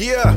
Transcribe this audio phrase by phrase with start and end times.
[0.00, 0.34] Yeah,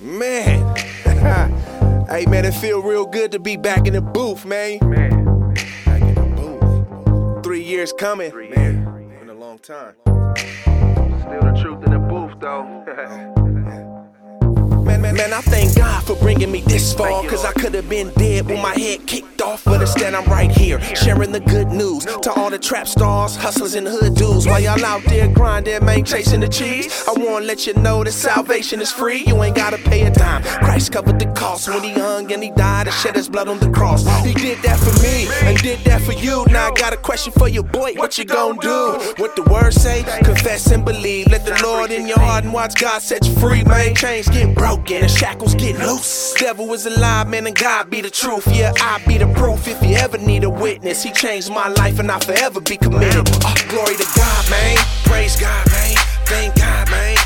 [0.00, 0.76] man.
[2.08, 4.78] hey, man, it feel real good to be back in the booth, man.
[4.78, 7.44] Back in the booth.
[7.44, 9.18] Three years coming, man.
[9.20, 9.94] Been a long time.
[10.06, 12.64] Still the truth in the booth, though.
[14.82, 17.22] Man, man, man, I thank God for bringing me this far.
[17.28, 19.64] Cause I could have been dead with my head kicked off.
[19.64, 23.74] But instead, I'm right here, sharing the good news to all the trap stars, hustlers,
[23.74, 24.46] and hood dudes.
[24.46, 27.04] While y'all out there grinding, man, chasing the cheese.
[27.08, 29.24] I wanna let you know that salvation is free.
[29.26, 30.42] You ain't gotta pay a dime.
[30.42, 33.58] Christ covered the cost when he hung and he died and shed his blood on
[33.58, 34.04] the cross.
[34.24, 36.44] He did that for me and did that for you.
[36.48, 37.94] Now I got a question for you, boy.
[37.94, 39.14] What you gonna do?
[39.16, 40.04] What the word say?
[40.24, 41.26] Confess and believe.
[41.28, 43.94] Let the Lord in your heart and watch God set you free, man.
[43.94, 46.34] Chains get broken and shackles get loose.
[46.34, 48.46] Devil is alive, man, and God be the truth.
[48.54, 49.68] Yeah, I be the proof.
[49.68, 53.28] If you ever need a witness, He changed my life and I'll forever be committed.
[53.44, 54.76] Oh, glory to God, man.
[55.04, 55.96] Praise God, man.
[56.26, 57.21] Thank God, man.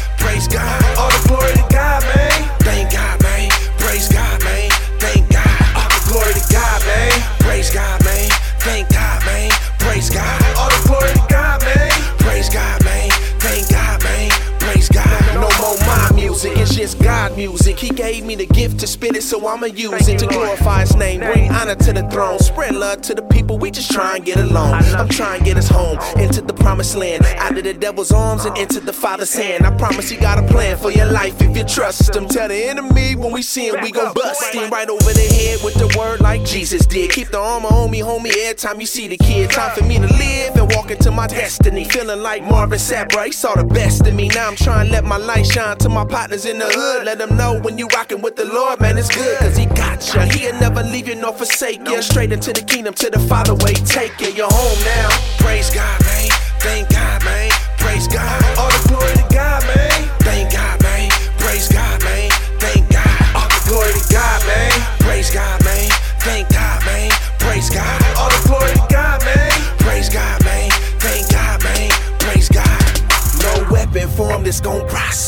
[17.36, 17.78] Music.
[17.78, 20.96] He gave me the gift to spit it, so I'ma use it to glorify His
[20.96, 23.58] name, bring honor to the throne, spread love to the people.
[23.58, 24.74] We just try and get along.
[24.74, 28.44] I'm trying to get us home into the promised land, out of the devil's arms
[28.44, 29.66] and into the Father's hand.
[29.66, 32.26] I promise He got a plan for your life if you trust Him.
[32.26, 35.60] Tell the enemy when we see Him, we gon' bust Him right over the head
[35.62, 37.10] with the word like Jesus did.
[37.10, 39.50] Keep the armor on me, homie, every time you see the kid.
[39.50, 41.84] Time for me to live and walk into my destiny.
[41.84, 44.28] Feeling like Marvin Sapp, he saw the best in me.
[44.28, 47.04] Now I'm trying to let my light shine to my partners in the hood.
[47.04, 49.38] Let them know when you rockin' with the Lord, man, it's good.
[49.38, 50.22] Cause he got ya.
[50.22, 52.02] He'll never leave you nor forsake you.
[52.02, 54.28] Straight into the kingdom, to the Father way take you.
[54.28, 55.08] You're home now.
[55.38, 56.35] Praise God, man.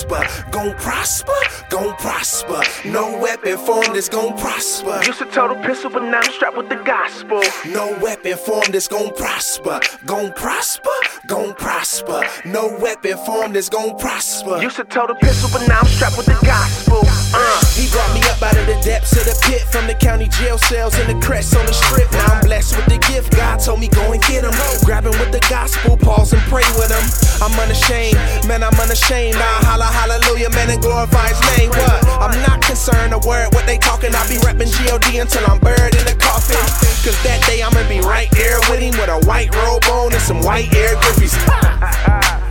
[0.05, 0.51] Prosper.
[0.51, 1.33] Gon' prosper.
[1.71, 2.63] Gon' prosper.
[2.85, 5.01] No weapon formed that's gon' prosper.
[5.05, 7.43] Used to tote a pistol, but now I'm strapped with the gospel.
[7.67, 9.81] No weapon formed that's gon' prosper.
[10.07, 10.91] Gon' prosper.
[11.27, 12.23] Gon' prosper.
[12.45, 14.59] No weapon formed that's gon' prosper.
[14.59, 17.03] Used to tote a pistol, but now I'm strapped with the gospel.
[17.35, 17.65] Uh.
[17.75, 20.59] He brought me up out of the depths of the pit from the county jail
[20.59, 22.11] cells and the crest on the strip.
[22.13, 23.37] Now I'm blessed with the gift.
[23.37, 24.53] God told me go and get him.
[24.85, 27.05] Grab him with the gospel, pause and pray with him.
[27.43, 28.19] I'm unashamed,
[28.59, 29.37] man, I'm unashamed.
[29.37, 31.71] I holla hallelujah, man, and glorify his name.
[31.71, 32.05] What?
[32.19, 34.15] I'm not concerned a word what they talking.
[34.15, 35.19] I be reppin' G.O.D.
[35.19, 36.59] until I'm buried in the coffin.
[37.07, 40.23] Cause that day I'ma be right there with him with a white robe on and
[40.23, 41.35] some white Air Griffeys.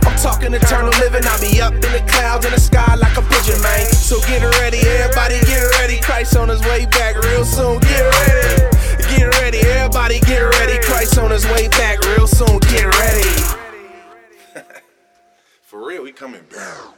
[0.08, 1.22] I'm talking eternal living.
[1.24, 3.86] I'll be up in the clouds in the sky like a pigeon, man.
[3.92, 6.00] So get ready, everybody get ready.
[6.00, 7.67] Christ on his way back real soon.
[16.18, 16.97] Coming back.